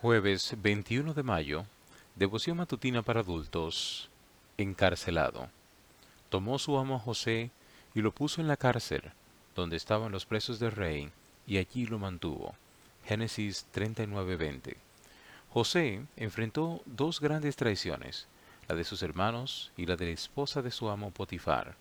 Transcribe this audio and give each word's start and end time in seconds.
Jueves 0.00 0.54
21 0.56 1.12
de 1.12 1.24
mayo, 1.24 1.66
devoción 2.14 2.58
matutina 2.58 3.02
para 3.02 3.18
adultos, 3.18 4.08
encarcelado. 4.56 5.48
Tomó 6.28 6.60
su 6.60 6.78
amo 6.78 7.00
José 7.00 7.50
y 7.96 8.00
lo 8.00 8.12
puso 8.12 8.40
en 8.40 8.46
la 8.46 8.56
cárcel, 8.56 9.02
donde 9.56 9.76
estaban 9.76 10.12
los 10.12 10.24
presos 10.24 10.60
del 10.60 10.70
rey, 10.70 11.10
y 11.48 11.56
allí 11.56 11.84
lo 11.84 11.98
mantuvo. 11.98 12.54
Génesis 13.06 13.66
39:20. 13.74 14.76
José 15.50 16.06
enfrentó 16.16 16.80
dos 16.86 17.18
grandes 17.18 17.56
traiciones, 17.56 18.28
la 18.68 18.76
de 18.76 18.84
sus 18.84 19.02
hermanos 19.02 19.72
y 19.76 19.86
la 19.86 19.96
de 19.96 20.06
la 20.06 20.12
esposa 20.12 20.62
de 20.62 20.70
su 20.70 20.88
amo 20.90 21.10
Potifar. 21.10 21.74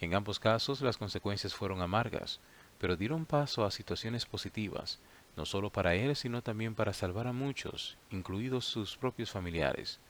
En 0.00 0.14
ambos 0.14 0.40
casos 0.40 0.80
las 0.80 0.96
consecuencias 0.96 1.54
fueron 1.54 1.80
amargas, 1.80 2.40
pero 2.80 2.96
dieron 2.96 3.24
paso 3.24 3.64
a 3.64 3.70
situaciones 3.70 4.26
positivas, 4.26 4.98
no 5.36 5.46
solo 5.46 5.70
para 5.70 5.94
él, 5.94 6.14
sino 6.16 6.42
también 6.42 6.74
para 6.74 6.92
salvar 6.92 7.26
a 7.26 7.32
muchos, 7.32 7.96
incluidos 8.10 8.64
sus 8.64 8.96
propios 8.96 9.30
familiares. 9.30 10.00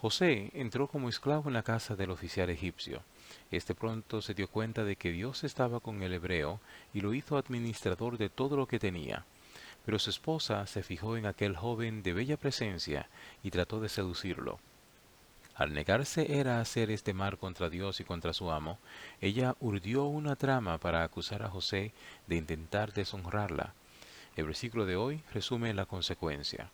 José 0.00 0.50
entró 0.54 0.88
como 0.88 1.10
esclavo 1.10 1.48
en 1.48 1.54
la 1.54 1.62
casa 1.62 1.94
del 1.94 2.10
oficial 2.10 2.48
egipcio. 2.48 3.02
Este 3.50 3.74
pronto 3.74 4.22
se 4.22 4.32
dio 4.32 4.48
cuenta 4.48 4.82
de 4.82 4.96
que 4.96 5.12
Dios 5.12 5.44
estaba 5.44 5.80
con 5.80 6.02
el 6.02 6.14
hebreo 6.14 6.58
y 6.94 7.02
lo 7.02 7.12
hizo 7.12 7.36
administrador 7.36 8.16
de 8.16 8.30
todo 8.30 8.56
lo 8.56 8.66
que 8.66 8.78
tenía. 8.78 9.26
Pero 9.84 9.98
su 9.98 10.08
esposa 10.08 10.66
se 10.66 10.82
fijó 10.82 11.18
en 11.18 11.26
aquel 11.26 11.54
joven 11.54 12.02
de 12.02 12.14
bella 12.14 12.38
presencia 12.38 13.08
y 13.42 13.50
trató 13.50 13.80
de 13.80 13.90
seducirlo. 13.90 14.58
Al 15.54 15.74
negarse 15.74 16.38
era 16.38 16.60
hacer 16.60 16.90
este 16.90 17.12
mal 17.12 17.36
contra 17.36 17.68
Dios 17.68 18.00
y 18.00 18.04
contra 18.04 18.32
su 18.32 18.50
amo, 18.50 18.78
ella 19.20 19.56
urdió 19.60 20.04
una 20.04 20.34
trama 20.34 20.78
para 20.78 21.02
acusar 21.02 21.42
a 21.42 21.50
José 21.50 21.92
de 22.26 22.36
intentar 22.36 22.94
deshonrarla. 22.94 23.74
El 24.36 24.46
versículo 24.46 24.86
de 24.86 24.96
hoy 24.96 25.22
resume 25.34 25.74
la 25.74 25.86
consecuencia. 25.86 26.70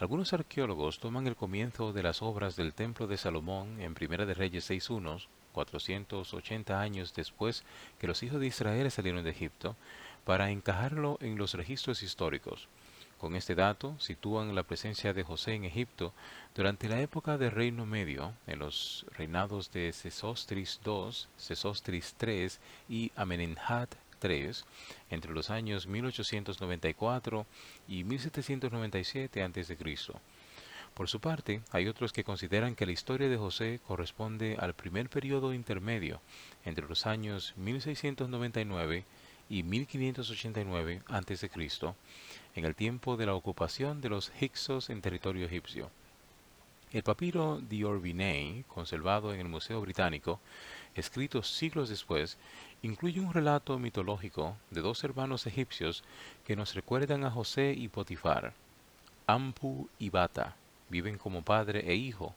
Algunos 0.00 0.32
arqueólogos 0.32 1.00
toman 1.00 1.26
el 1.26 1.36
comienzo 1.36 1.92
de 1.92 2.02
las 2.02 2.22
obras 2.22 2.56
del 2.56 2.72
Templo 2.72 3.06
de 3.06 3.16
Salomón 3.16 3.80
en 3.80 3.94
Primera 3.94 4.24
de 4.26 4.34
Reyes 4.34 4.70
6.1, 4.70 5.26
480 5.52 6.80
años 6.80 7.14
después 7.14 7.64
que 7.98 8.06
los 8.06 8.22
hijos 8.22 8.40
de 8.40 8.46
Israel 8.46 8.90
salieron 8.90 9.24
de 9.24 9.30
Egipto, 9.30 9.76
para 10.24 10.50
encajarlo 10.50 11.18
en 11.20 11.36
los 11.36 11.54
registros 11.54 12.02
históricos. 12.02 12.68
Con 13.18 13.34
este 13.34 13.54
dato 13.56 13.98
sitúan 13.98 14.54
la 14.54 14.62
presencia 14.62 15.12
de 15.12 15.24
José 15.24 15.54
en 15.54 15.64
Egipto 15.64 16.12
durante 16.54 16.88
la 16.88 17.00
época 17.00 17.36
del 17.36 17.50
Reino 17.50 17.84
Medio, 17.84 18.32
en 18.46 18.60
los 18.60 19.04
reinados 19.16 19.72
de 19.72 19.92
Sesostris 19.92 20.80
II, 20.86 21.10
Sesostris 21.36 22.14
III 22.20 22.48
y 22.88 23.12
Amenenhat 23.16 23.94
entre 25.10 25.32
los 25.32 25.50
años 25.50 25.86
1894 25.86 27.46
y 27.86 28.04
1797 28.04 29.42
a.C. 29.42 29.76
Por 30.94 31.08
su 31.08 31.20
parte, 31.20 31.62
hay 31.70 31.86
otros 31.86 32.12
que 32.12 32.24
consideran 32.24 32.74
que 32.74 32.86
la 32.86 32.92
historia 32.92 33.28
de 33.28 33.36
José 33.36 33.80
corresponde 33.86 34.56
al 34.58 34.74
primer 34.74 35.08
periodo 35.08 35.54
intermedio 35.54 36.20
entre 36.64 36.88
los 36.88 37.06
años 37.06 37.54
1699 37.56 39.04
y 39.48 39.62
1589 39.62 41.02
a.C., 41.06 41.50
en 42.54 42.64
el 42.64 42.74
tiempo 42.74 43.16
de 43.16 43.26
la 43.26 43.34
ocupación 43.34 44.00
de 44.00 44.08
los 44.08 44.32
Hyksos 44.40 44.90
en 44.90 45.00
territorio 45.00 45.46
egipcio. 45.46 45.90
El 46.90 47.02
papiro 47.02 47.60
Diorvinei, 47.68 48.64
conservado 48.66 49.34
en 49.34 49.40
el 49.40 49.48
Museo 49.48 49.78
Británico, 49.82 50.40
escrito 50.94 51.42
siglos 51.42 51.90
después, 51.90 52.38
incluye 52.80 53.20
un 53.20 53.34
relato 53.34 53.78
mitológico 53.78 54.56
de 54.70 54.80
dos 54.80 55.04
hermanos 55.04 55.46
egipcios 55.46 56.02
que 56.46 56.56
nos 56.56 56.74
recuerdan 56.74 57.24
a 57.24 57.30
José 57.30 57.74
y 57.76 57.88
Potifar. 57.88 58.54
Ampu 59.26 59.90
y 59.98 60.08
Bata 60.08 60.56
viven 60.88 61.18
como 61.18 61.42
padre 61.42 61.84
e 61.90 61.94
hijo. 61.94 62.34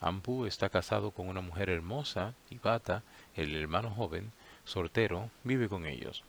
Ampu 0.00 0.46
está 0.46 0.68
casado 0.68 1.12
con 1.12 1.28
una 1.28 1.40
mujer 1.40 1.70
hermosa 1.70 2.34
y 2.50 2.58
Bata, 2.58 3.04
el 3.36 3.54
hermano 3.54 3.90
joven, 3.90 4.32
soltero, 4.64 5.30
vive 5.44 5.68
con 5.68 5.86
ellos. 5.86 6.24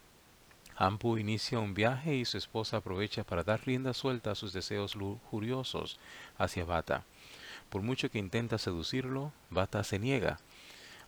Ampu 0.76 1.18
inicia 1.18 1.58
un 1.58 1.74
viaje 1.74 2.14
y 2.14 2.26
su 2.26 2.38
esposa 2.38 2.78
aprovecha 2.78 3.24
para 3.24 3.44
dar 3.44 3.66
rienda 3.66 3.96
suelta 3.96 4.30
a 4.30 4.36
sus 4.36 4.54
deseos 4.54 4.96
lujuriosos 4.96 5.98
hacia 6.38 6.66
Bata. 6.66 7.04
Por 7.74 7.82
mucho 7.82 8.12
que 8.12 8.20
intenta 8.20 8.60
seducirlo, 8.60 9.32
Bata 9.50 9.84
se 9.84 9.98
niega. 9.98 10.38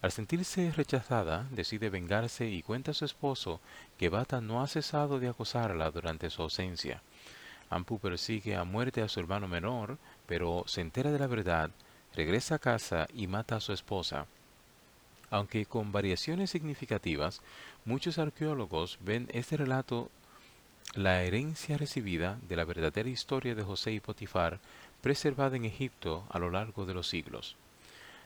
Al 0.02 0.12
sentirse 0.12 0.72
rechazada, 0.72 1.46
decide 1.52 1.92
vengarse 1.92 2.50
y 2.50 2.64
cuenta 2.64 2.90
a 2.90 2.94
su 2.96 3.06
esposo 3.06 3.62
que 4.00 4.10
Bata 4.10 4.42
no 4.42 4.64
ha 4.64 4.68
cesado 4.68 5.20
de 5.20 5.28
acosarla 5.28 5.92
durante 5.92 6.32
su 6.32 6.42
ausencia. 6.42 7.04
Ampu 7.70 8.00
persigue 8.00 8.56
a 8.56 8.64
muerte 8.64 9.04
a 9.04 9.10
su 9.10 9.20
hermano 9.20 9.48
menor, 9.48 10.00
pero 10.26 10.64
se 10.66 10.82
entera 10.82 11.12
de 11.12 11.20
la 11.20 11.28
verdad, 11.28 11.70
regresa 12.16 12.56
a 12.56 12.60
casa 12.60 13.06
y 13.14 13.28
mata 13.28 13.58
a 13.58 13.62
su 13.62 13.72
esposa. 13.72 14.26
Aunque 15.30 15.68
con 15.68 15.92
variaciones 15.92 16.50
significativas, 16.50 17.42
muchos 17.86 18.18
arqueólogos 18.18 18.98
ven 19.02 19.30
este 19.34 19.56
relato 19.56 20.10
la 20.94 21.24
herencia 21.24 21.78
recibida 21.78 22.38
de 22.48 22.56
la 22.56 22.64
verdadera 22.64 23.10
historia 23.10 23.56
de 23.56 23.64
José 23.64 23.92
y 23.92 24.00
Potifar 24.00 24.60
preservada 25.02 25.56
en 25.56 25.66
Egipto 25.66 26.26
a 26.30 26.40
lo 26.40 26.50
largo 26.50 26.86
de 26.86 26.94
los 26.94 27.10
siglos. 27.10 27.56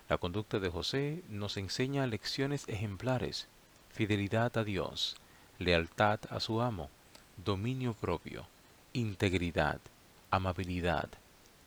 La 0.08 0.18
conducta 0.18 0.60
de 0.60 0.70
José 0.70 1.24
nos 1.30 1.58
enseña 1.58 2.08
lecciones 2.08 2.68
ejemplares, 2.68 3.48
fidelidad 3.92 4.58
a 4.58 4.64
Dios, 4.64 5.18
lealtad 5.58 6.20
a 6.30 6.40
su 6.40 6.62
amo, 6.62 6.90
dominio 7.38 7.94
propio, 7.94 8.48
integridad, 8.94 9.80
amabilidad, 10.32 11.10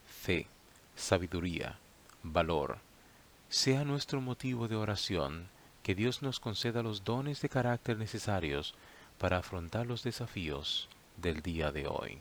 fe, 0.07 0.47
sabiduría, 0.97 1.79
valor, 2.23 2.79
sea 3.49 3.85
nuestro 3.85 4.21
motivo 4.21 4.67
de 4.69 4.77
oración 4.77 5.49
que 5.83 5.95
Dios 5.95 6.23
nos 6.23 6.41
conceda 6.41 6.83
los 6.83 7.05
dones 7.05 7.43
de 7.43 7.49
carácter 7.49 7.99
necesarios 7.99 8.75
para 9.23 9.39
afrontar 9.39 9.87
los 9.87 10.03
desafíos 10.03 10.89
del 11.17 11.43
día 11.43 11.71
de 11.71 11.87
hoy. 11.87 12.19